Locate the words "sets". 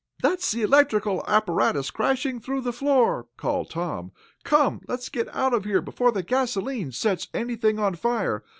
6.91-7.27